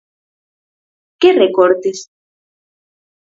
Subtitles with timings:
[1.19, 1.97] ¿Que recortes?